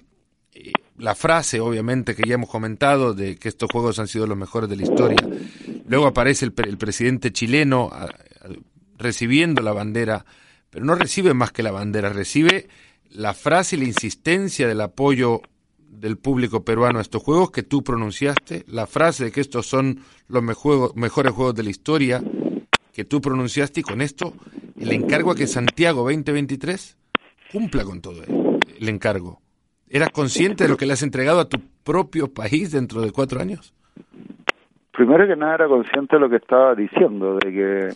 [0.54, 4.38] eh, la frase, obviamente, que ya hemos comentado, de que estos juegos han sido los
[4.38, 5.18] mejores de la historia.
[5.86, 7.90] Luego aparece el, el presidente chileno
[8.96, 10.24] recibiendo la bandera,
[10.72, 12.66] pero no recibe más que la bandera, recibe
[13.10, 15.42] la frase y la insistencia del apoyo
[15.76, 20.00] del público peruano a estos juegos que tú pronunciaste, la frase de que estos son
[20.28, 22.22] los mejores juegos de la historia
[22.92, 24.32] que tú pronunciaste y con esto
[24.80, 26.96] el encargo a que Santiago 2023
[27.52, 29.40] cumpla con todo el encargo.
[29.90, 33.40] ¿Eras consciente de lo que le has entregado a tu propio país dentro de cuatro
[33.40, 33.74] años?
[34.92, 37.88] Primero que nada era consciente de lo que estaba diciendo, de que,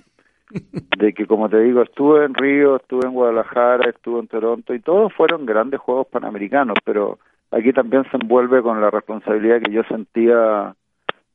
[0.51, 4.81] de que como te digo, estuve en Río, estuve en Guadalajara, estuve en Toronto y
[4.81, 7.19] todos fueron grandes juegos panamericanos, pero
[7.51, 10.75] aquí también se envuelve con la responsabilidad que yo sentía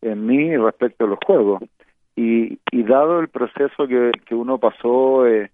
[0.02, 1.62] en mí respecto a los juegos.
[2.16, 5.52] Y, y dado el proceso que, que uno pasó, eh,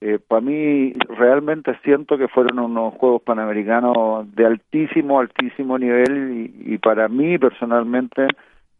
[0.00, 6.78] eh, para mí realmente siento que fueron unos Juegos Panamericanos de altísimo, altísimo nivel y,
[6.78, 8.26] para mí personalmente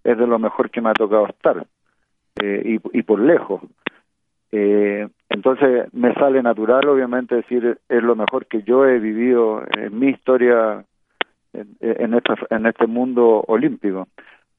[0.05, 1.67] es de lo mejor que me ha tocado estar
[2.43, 3.62] eh, y, y por lejos.
[4.59, 9.99] Eh, entonces me sale natural obviamente decir es lo mejor que yo he vivido en
[9.99, 10.83] mi historia
[11.53, 14.09] en, este, en este mundo olímpico.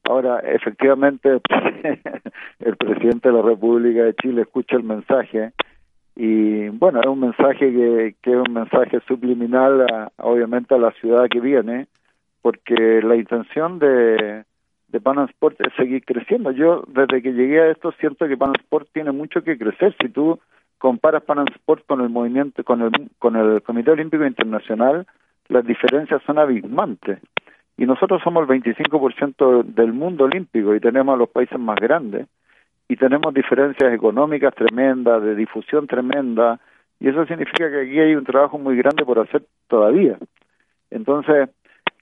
[0.04, 1.40] Ahora, efectivamente,
[2.60, 5.50] el presidente de la República de Chile escucha el mensaje
[6.14, 9.84] y, bueno, es un mensaje que, que es un mensaje subliminal,
[10.18, 11.88] obviamente, a la ciudad que viene,
[12.40, 14.44] porque la intención de,
[14.88, 16.50] de Pan Sport es seguir creciendo.
[16.50, 19.94] Yo, desde que llegué a esto, siento que Pan Sport tiene mucho que crecer.
[20.00, 20.40] Si tú
[20.78, 25.06] comparas Pan Sport con el movimiento, con el, con el Comité Olímpico Internacional,
[25.48, 27.18] las diferencias son abismantes.
[27.76, 32.26] Y nosotros somos el 25% del mundo olímpico y tenemos a los países más grandes.
[32.88, 36.58] Y tenemos diferencias económicas tremendas, de difusión tremenda.
[36.98, 40.18] Y eso significa que aquí hay un trabajo muy grande por hacer todavía.
[40.90, 41.50] Entonces,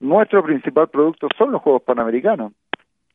[0.01, 2.53] nuestro principal producto son los Juegos Panamericanos.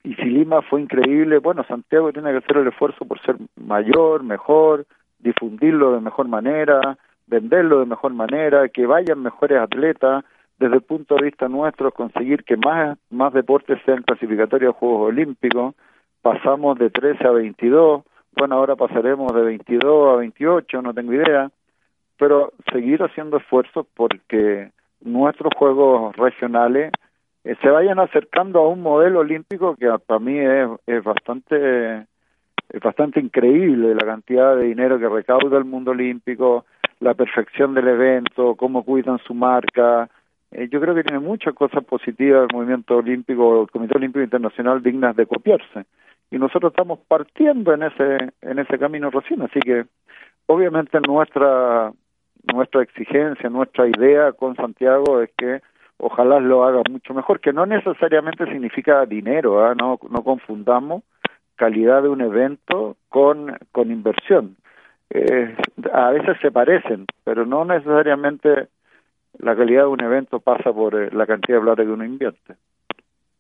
[0.04, 4.24] Y si Lima fue increíble, bueno, Santiago tiene que hacer el esfuerzo por ser mayor,
[4.24, 4.86] mejor,
[5.20, 10.26] difundirlo de mejor manera, venderlo de mejor manera, que vayan mejores atletas,
[10.58, 15.10] desde el punto de vista nuestro, conseguir que más, más deportes sean clasificatorios a Juegos
[15.10, 15.76] Olímpicos,
[16.22, 18.04] pasamos de 13 a 22,
[18.38, 21.50] bueno, ahora pasaremos de 22 a 28, no tengo idea,
[22.18, 26.92] pero seguir haciendo esfuerzos porque nuestros Juegos regionales
[27.43, 32.06] eh, se vayan acercando a un modelo olímpico que para mí es, es bastante
[32.69, 36.65] es bastante increíble la cantidad de dinero que recauda el mundo olímpico,
[37.01, 40.10] la perfección del evento, cómo cuidan su marca.
[40.51, 44.82] Eh, yo creo que tiene muchas cosas positivas el movimiento olímpico, el Comité Olímpico Internacional
[44.82, 45.86] dignas de copiarse.
[46.30, 49.86] Y nosotros estamos partiendo en ese en ese camino recién, así que
[50.45, 51.91] obviamente nuestra
[52.54, 55.62] nuestra exigencia, nuestra idea con Santiago es que
[56.02, 59.76] ojalá lo haga mucho mejor, que no necesariamente significa dinero, ¿ah?
[59.76, 61.04] no no confundamos
[61.56, 64.58] calidad de un evento con con inversión
[65.94, 68.70] a veces se parecen, pero no necesariamente
[69.40, 72.56] la calidad de un evento pasa por eh, la cantidad de plata que uno invierte.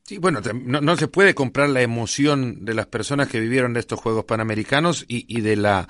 [0.03, 4.25] Sí, bueno, no, se puede comprar la emoción de las personas que vivieron estos Juegos
[4.25, 5.87] Panamericanos y, y de la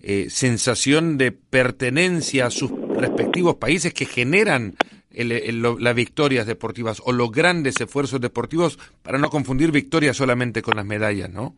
[0.00, 4.74] eh, sensación de pertenencia a sus respectivos países que generan
[5.16, 10.86] las victorias deportivas o los grandes esfuerzos deportivos para no confundir victorias solamente con las
[10.86, 11.54] medallas, ¿no?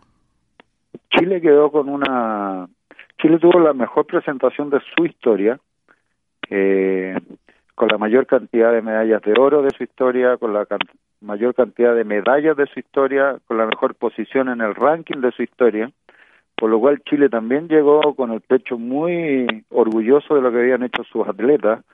[1.10, 2.68] Chile quedó con una...
[3.18, 5.58] Chile tuvo la mejor presentación de su historia,
[6.50, 7.18] eh,
[7.74, 10.66] con la mayor cantidad de medallas de oro de su historia, con la
[11.20, 15.32] mayor cantidad de medallas de su historia, con la mejor posición en el ranking de
[15.32, 15.90] su historia,
[16.56, 20.82] por lo cual Chile también llegó con el pecho muy orgulloso de lo que habían
[20.82, 21.84] hecho sus atletas,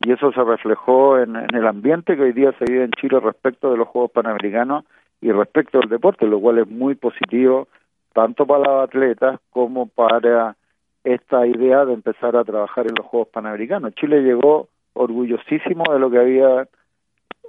[0.00, 3.20] y eso se reflejó en, en el ambiente que hoy día se vive en Chile
[3.20, 4.84] respecto de los Juegos Panamericanos
[5.20, 7.68] y respecto al deporte, lo cual es muy positivo
[8.12, 10.56] tanto para los atletas como para
[11.04, 13.94] esta idea de empezar a trabajar en los Juegos Panamericanos.
[13.94, 16.68] Chile llegó orgullosísimo de lo que había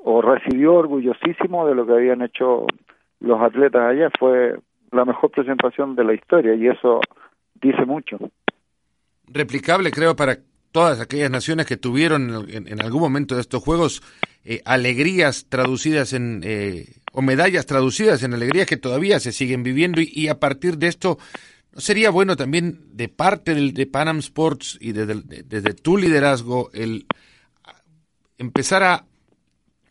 [0.03, 2.65] o recibió orgullosísimo de lo que habían hecho
[3.19, 4.09] los atletas allá.
[4.17, 4.57] Fue
[4.91, 7.01] la mejor presentación de la historia y eso
[7.61, 8.17] dice mucho.
[9.27, 10.37] Replicable, creo, para
[10.71, 14.01] todas aquellas naciones que tuvieron en, algún momento de estos Juegos
[14.43, 20.01] eh, alegrías traducidas en, eh, o medallas traducidas en alegrías que todavía se siguen viviendo
[20.01, 21.19] y, a partir de esto,
[21.73, 26.71] ¿no sería bueno también de parte del, de Panam Sports y desde, desde tu liderazgo
[26.73, 27.05] el
[28.37, 29.05] empezar a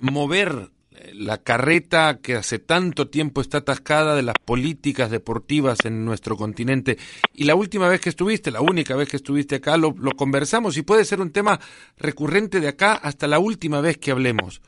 [0.00, 0.70] mover
[1.12, 6.98] la carreta que hace tanto tiempo está atascada de las políticas deportivas en nuestro continente.
[7.32, 10.82] Y la última vez que estuviste, la única vez que estuviste acá, lo, conversamos y
[10.82, 11.60] puede ser un tema
[11.96, 14.60] recurrente de acá hasta la última vez que hablemos.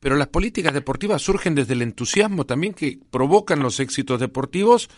[0.00, 4.88] Pero las políticas deportivas surgen desde el entusiasmo también que provocan los éxitos deportivos,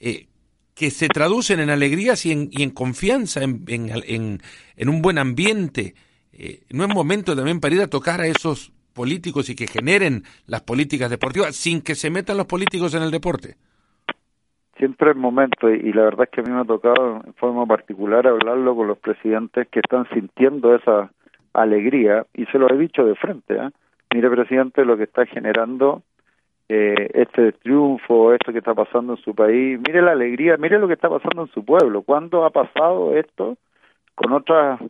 [0.00, 0.28] eh,
[0.74, 4.40] que se traducen en alegrías y en, confianza, en,
[4.88, 5.94] un buen ambiente.
[6.32, 10.22] Eh, ¿No es momento también para ir a tocar a esos políticos y que generen
[10.46, 13.56] las políticas deportivas sin que se metan los políticos en el deporte?
[14.76, 17.66] Siempre es momento y, la verdad es que a mí me ha tocado en forma
[17.66, 21.10] particular hablarlo con los presidentes que están sintiendo esa
[21.52, 23.54] alegría y se lo he dicho de frente.
[23.54, 23.70] ¿eh?
[24.14, 26.02] Mire, presidente, lo que está generando
[26.68, 30.88] eh, este triunfo, esto que está pasando en su país, mire la alegría, mire lo
[30.88, 32.02] que está pasando en su pueblo.
[32.02, 33.56] ¿Cuándo ha pasado esto
[34.14, 34.80] con otras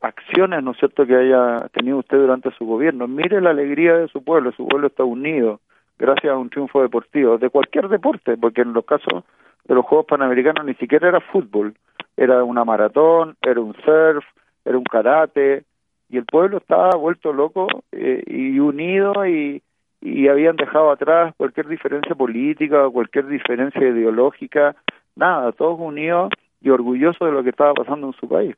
[0.00, 3.06] acciones, ¿no es cierto?, que haya tenido usted durante su gobierno.
[3.06, 5.60] Mire la alegría de su pueblo, su pueblo está unido
[5.98, 9.24] gracias a un triunfo deportivo, de cualquier deporte, porque en los casos
[9.66, 11.74] de los Juegos Panamericanos ni siquiera era fútbol,
[12.16, 14.24] era una maratón, era un surf,
[14.64, 15.64] era un karate,
[16.08, 19.62] y el pueblo estaba vuelto loco eh, y unido y,
[20.00, 24.74] y habían dejado atrás cualquier diferencia política, cualquier diferencia ideológica,
[25.14, 26.32] nada, todos unidos
[26.62, 28.56] y orgullosos de lo que estaba pasando en su país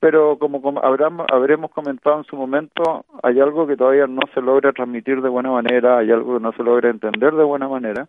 [0.00, 5.20] pero como, habremos comentado en su momento, hay algo que todavía no se logra transmitir
[5.20, 8.08] de buena manera, hay algo que no se logra entender de buena manera,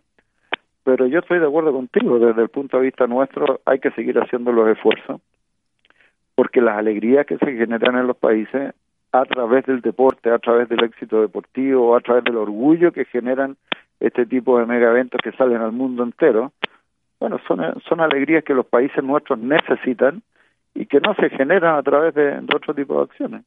[0.84, 4.18] pero yo estoy de acuerdo contigo, desde el punto de vista nuestro hay que seguir
[4.18, 5.20] haciendo los esfuerzos,
[6.34, 8.74] porque las alegrías que se generan en los países
[9.12, 13.56] a través del deporte, a través del éxito deportivo, a través del orgullo que generan
[14.00, 16.52] este tipo de mega eventos que salen al mundo entero,
[17.20, 20.22] bueno, son, son alegrías que los países nuestros necesitan
[20.74, 23.44] y que no se generan a través de, otro tipo de acciones.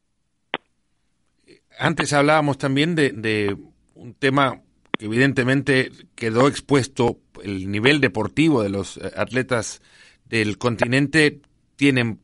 [1.78, 3.56] Antes hablábamos también de, de
[3.94, 4.60] un tema
[4.98, 9.82] que evidentemente quedó expuesto, el nivel deportivo de los eh, atletas
[10.24, 11.40] del continente
[11.76, 12.18] tienen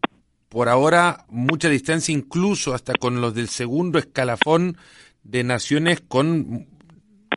[0.48, 4.76] por ahora mucha distancia incluso hasta con los del segundo escalafón
[5.22, 6.66] de naciones con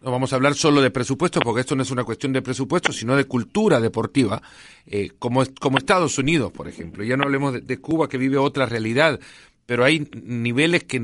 [0.06, 2.94] no vamos a hablar solo de presupuesto, porque esto no es una cuestión de presupuesto,
[2.94, 4.40] sino de cultura deportiva,
[4.86, 7.04] eh, como, como Estados Unidos, por ejemplo.
[7.04, 9.20] Ya no hablemos de, Cuba, que vive otra realidad,
[9.66, 11.00] pero hay niveles que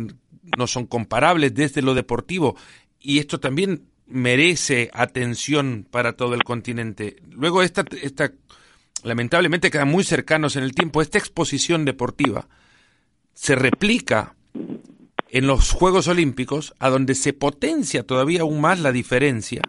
[0.56, 2.56] no son comparables desde lo deportivo,
[3.00, 7.16] y esto también merece atención para todo el continente.
[7.32, 8.32] Luego, esta, esta
[9.02, 12.48] lamentablemente quedan muy cercanos en el tiempo, esta exposición deportiva
[13.34, 14.36] se replica
[15.32, 19.62] en los Juegos Olímpicos, a donde se potencia todavía aún más la diferencia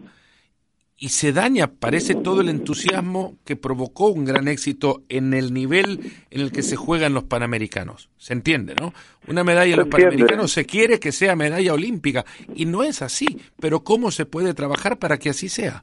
[0.98, 5.98] y se daña, parece, todo el entusiasmo que provocó un gran éxito en el nivel
[6.31, 8.09] en el que se juegan los Panamericanos.
[8.18, 8.93] ¿Se entiende, no?
[9.26, 12.24] Una medalla en los Panamericanos se quiere que sea medalla olímpica
[12.55, 13.26] y no es así,
[13.61, 15.82] pero ¿cómo se puede trabajar para que así sea?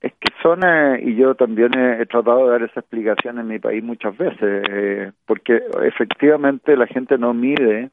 [0.00, 3.58] Es que son, eh, y yo también he, tratado de dar esa explicación en mi
[3.58, 7.90] país muchas veces, eh, porque efectivamente la gente no mide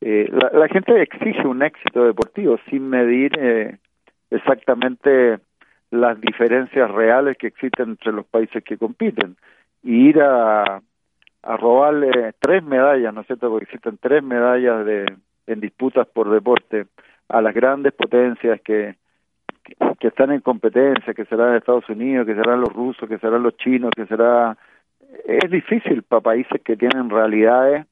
[0.00, 3.78] eh, la, gente exige un éxito deportivo sin medir eh,
[4.30, 5.38] exactamente
[5.90, 9.36] las diferencias reales que existen entre los países que compiten.
[9.82, 10.82] Y ir a,
[11.42, 13.48] a robarle tres medallas, ¿no es cierto?
[13.48, 15.06] Porque existen tres medallas de,
[15.46, 16.86] en disputas por deporte
[17.28, 18.96] a las grandes potencias que,
[19.98, 23.56] que, están en competencia, que serán Estados Unidos, que serán los rusos, que serán los
[23.56, 24.56] chinos, que será...
[25.24, 27.86] Es difícil para países que tienen realidades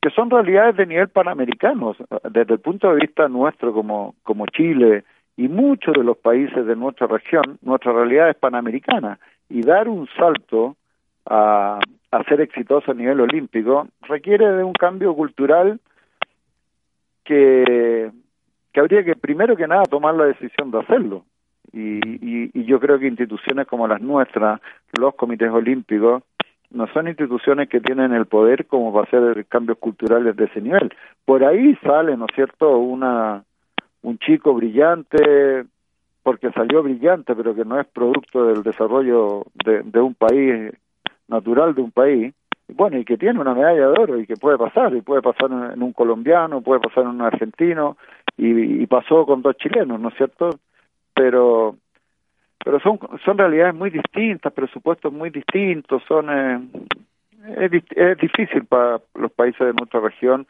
[0.00, 1.94] que son realidades de nivel panamericano,
[2.30, 5.04] desde el punto de vista nuestro como, como Chile
[5.36, 10.08] y muchos de los países de nuestra región, nuestra realidad es panamericana y dar un
[10.16, 10.76] salto
[11.26, 11.80] a,
[12.10, 15.80] a ser exitoso a nivel olímpico requiere de un cambio cultural
[17.24, 18.10] que,
[18.72, 21.24] que habría que primero que nada tomar la decisión de hacerlo.
[21.72, 24.60] Y, y, y yo creo que instituciones como las nuestras,
[24.98, 26.24] los comités olímpicos,
[26.70, 30.92] no son instituciones que tienen el poder como para hacer cambios culturales de ese nivel.
[31.24, 33.44] Por ahí sale, ¿no es cierto?, una
[34.02, 35.64] un chico brillante,
[36.22, 40.72] porque salió brillante, pero que no es producto del desarrollo de, de un país
[41.28, 42.34] natural de un país,
[42.68, 45.50] bueno, y que tiene una medalla de oro y que puede pasar, y puede pasar
[45.50, 47.96] en, un colombiano, puede pasar en un argentino,
[48.36, 50.50] y, y pasó con dos chilenos, ¿no es cierto?
[51.14, 51.76] Pero
[52.64, 56.60] pero son son realidades muy distintas, presupuestos muy distintos, son eh,
[57.58, 60.46] es, es, difícil para los países de nuestra región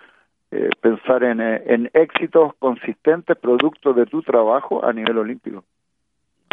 [0.53, 5.65] eh, pensar en, eh, en éxitos consistentes producto de tu trabajo a nivel olímpico.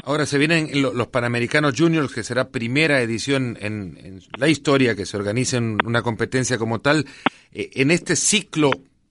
[0.03, 5.17] Ahora se vienen los Panamericanos Juniors, que será primera edición en, la historia que se
[5.17, 7.05] organice en una competencia como tal.
[7.51, 8.69] Eh, en este ciclo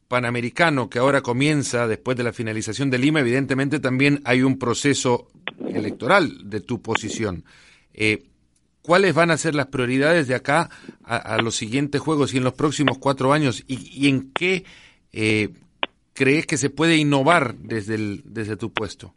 [0.09, 5.29] panamericano que ahora comienza después de la finalización de Lima, evidentemente también hay un proceso
[5.69, 7.45] electoral de tu posición.
[7.93, 8.25] Eh,
[8.83, 10.69] ¿Cuáles van a ser las prioridades de acá
[11.05, 13.65] a, los siguientes juegos y en los próximos cuatro años?
[13.67, 14.63] ¿Y, en qué
[15.13, 15.49] eh,
[16.15, 19.13] crees que se puede innovar desde, desde tu puesto?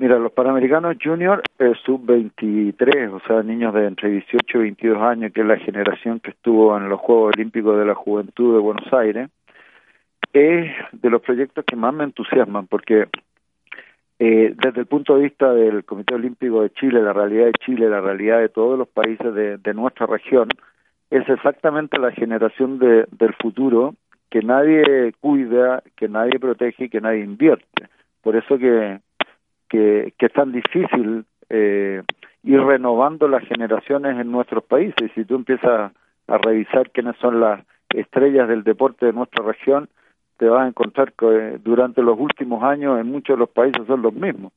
[0.00, 5.32] Mira, los Panamericanos Junior eh, sub-23, o sea, niños de entre 18 y 22 años,
[5.32, 8.92] que es la generación que estuvo en los Juegos Olímpicos de la Juventud de Buenos
[8.92, 9.28] Aires,
[10.32, 13.08] es de los proyectos que más me entusiasman, porque
[14.18, 17.88] eh, desde el punto de vista del Comité Olímpico de Chile, la realidad de Chile,
[17.88, 20.48] la realidad de todos los países de, nuestra región,
[21.10, 23.94] es exactamente la generación de, del futuro
[24.28, 27.88] que nadie cuida, que nadie protege y que nadie invierte.
[28.22, 29.00] Por eso que,
[29.68, 32.02] que, que es tan difícil eh,
[32.42, 35.10] ir renovando las generaciones en nuestros países.
[35.14, 35.92] Si tú empiezas
[36.26, 37.64] a revisar quiénes son las
[37.94, 39.88] estrellas del deporte de nuestra región,
[40.38, 43.86] te vas a encontrar que eh, durante los últimos años en muchos de los países
[43.86, 44.52] son los mismos.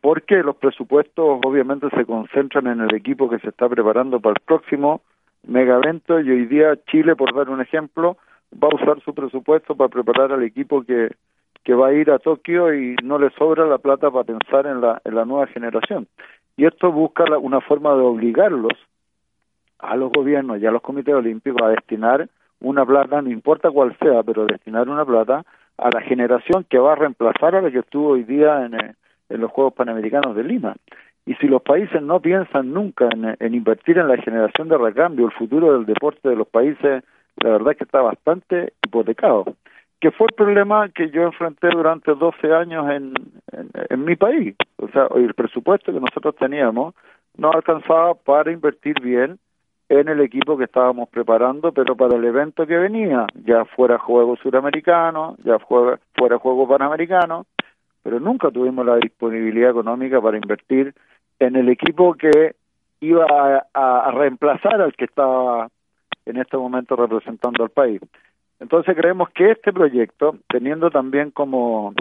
[0.00, 4.42] Porque los presupuestos obviamente se concentran en el equipo que se está preparando para el
[4.44, 5.02] próximo
[5.46, 8.16] mega evento y hoy día Chile, por dar un ejemplo,
[8.52, 11.10] va a usar su presupuesto para preparar al equipo que,
[11.62, 14.80] que va a ir a Tokio y no le sobra la plata para pensar en
[14.80, 16.08] la, en la nueva generación.
[16.56, 18.72] Y esto busca la, una forma de obligarlos
[19.78, 22.28] a los gobiernos y a los comités olímpicos a destinar
[22.62, 25.44] una plata, no importa cuál sea, pero destinar una plata
[25.78, 28.94] a la generación que va a reemplazar a la que estuvo hoy día en, eh,
[29.28, 30.74] los Juegos Panamericanos de Lima.
[31.24, 35.26] Y si los países no piensan nunca en, en, invertir en la generación de recambio,
[35.26, 37.02] el futuro del deporte de los países,
[37.36, 39.44] la verdad es que está bastante hipotecado.
[40.00, 43.14] Que fue el problema que yo enfrenté durante 12 años en,
[43.52, 44.56] en, en mi país.
[44.78, 46.94] O sea, el presupuesto que nosotros teníamos
[47.36, 49.38] no alcanzaba para invertir bien
[50.00, 54.36] en el equipo que estábamos preparando, pero para el evento que venía, ya fuera juego
[54.36, 57.44] suramericano, ya fuera, fuera juego panamericano,
[58.02, 60.94] pero nunca tuvimos la disponibilidad económica para invertir
[61.38, 62.54] en el equipo que
[63.00, 65.68] iba a, a, a reemplazar al que estaba
[66.24, 68.00] en este momento representando al país.
[68.60, 71.92] Entonces creemos que este proyecto, teniendo también como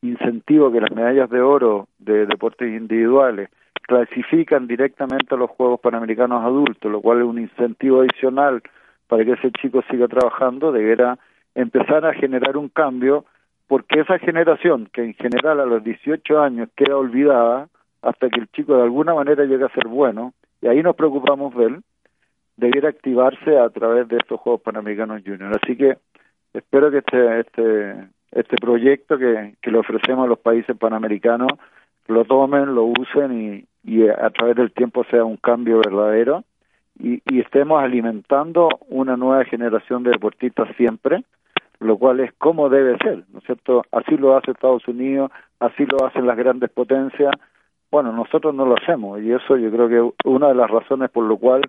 [0.00, 3.50] incentivo que las medallas de oro de deportes individuales
[3.86, 8.62] clasifican directamente a los Juegos Panamericanos adultos, lo cual es un incentivo adicional
[9.06, 11.18] para que ese chico siga trabajando, deberá
[11.54, 13.24] empezar a generar un cambio,
[13.68, 17.68] porque esa generación, que en general a los 18 años queda olvidada,
[18.02, 21.54] hasta que el chico de alguna manera llegue a ser bueno, y ahí nos preocupamos
[21.54, 21.82] de él,
[22.56, 25.58] debiera activarse a través de estos Juegos Panamericanos Junior.
[25.62, 25.98] Así que
[26.52, 31.48] espero que este, este, este proyecto que, que le ofrecemos a los países panamericanos
[32.08, 36.44] lo tomen, lo usen y, y a través del tiempo sea un cambio verdadero
[36.98, 41.24] y, y estemos alimentando una nueva generación de deportistas siempre,
[41.78, 43.84] lo cual es como debe ser, ¿no es cierto?
[43.92, 45.30] Así lo hace Estados Unidos,
[45.60, 47.32] así lo hacen las grandes potencias.
[47.90, 51.10] Bueno, nosotros no lo hacemos y eso yo creo que es una de las razones
[51.10, 51.62] por lo cual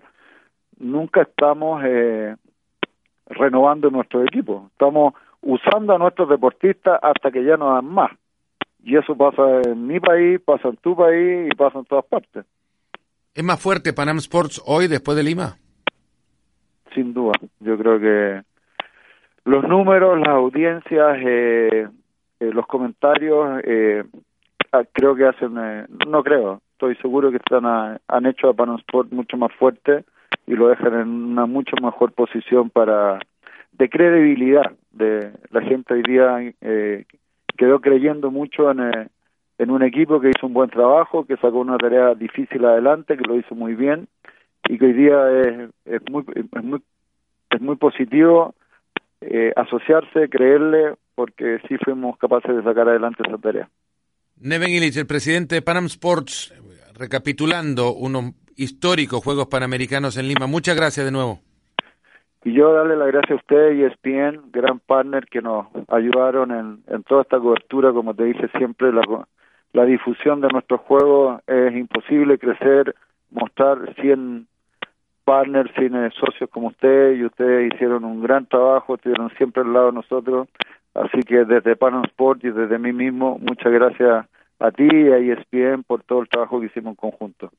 [0.78, 2.34] nunca estamos eh,
[3.26, 4.68] renovando nuestro equipo.
[4.72, 8.10] Estamos usando a nuestros deportistas hasta que ya no dan más.
[8.82, 12.44] Y eso pasa en mi país, pasa en tu país y pasa en todas partes.
[13.34, 15.56] ¿Es más fuerte Panam Sports hoy después de Lima?
[16.94, 17.32] Sin duda.
[17.60, 18.42] Yo creo que
[19.44, 21.88] los números, las audiencias, eh,
[22.40, 24.04] eh, los comentarios, eh,
[24.72, 28.54] ah, creo que hacen, eh, no creo, estoy seguro que están a, han hecho a
[28.54, 30.04] Panam Sport mucho más fuerte
[30.46, 33.18] y lo dejan en una mucho mejor posición para
[33.72, 34.72] de credibilidad.
[34.90, 37.04] De la gente hoy día eh,
[37.58, 39.08] quedó creyendo mucho en, eh,
[39.58, 43.28] en un equipo que hizo un buen trabajo, que sacó una tarea difícil adelante, que
[43.28, 44.08] lo hizo muy bien
[44.66, 46.24] y que hoy día es, es muy
[47.50, 48.54] es muy positivo
[49.20, 53.68] eh, asociarse, creerle, porque sí fuimos capaces de sacar adelante esa tarea.
[54.40, 56.54] Neven Illich, el presidente de Panam Sports,
[56.94, 60.46] recapitulando unos históricos Juegos Panamericanos en Lima.
[60.46, 61.40] Muchas gracias de nuevo.
[62.44, 67.02] Y yo darle las gracias a usted y ESPN, gran partner que nos ayudaron en,
[67.04, 69.02] toda esta cobertura, como te dice siempre, la,
[69.72, 72.94] la difusión de nuestros juegos es imposible crecer,
[73.30, 74.46] mostrar 100
[75.24, 79.86] partners, 100 socios como usted, y ustedes hicieron un gran trabajo, estuvieron siempre al lado
[79.86, 80.48] de nosotros,
[80.94, 84.26] así que desde Panam Sport y desde mí mismo, muchas gracias
[84.60, 87.50] a ti y a ESPN por todo el trabajo que hicimos en conjunto.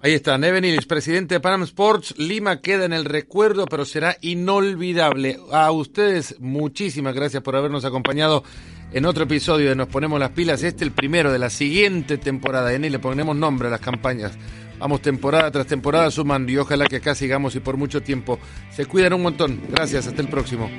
[0.00, 2.14] Ahí está, Neven Illich, presidente de Panam Sports.
[2.18, 5.38] Lima queda en el recuerdo, pero será inolvidable.
[5.50, 8.44] A ustedes, muchísimas gracias por habernos acompañado
[8.92, 10.62] en otro episodio de Nos Ponemos las Pilas.
[10.62, 12.74] Este el primero de la siguiente temporada.
[12.74, 14.32] Y le ponemos nombre a las campañas.
[14.78, 18.38] Vamos temporada tras temporada sumando y ojalá que acá sigamos y por mucho tiempo.
[18.70, 19.60] Se cuidan un montón.
[19.70, 20.70] Gracias, hasta el próximo.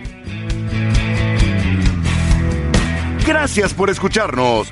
[3.25, 4.71] Gracias por escucharnos.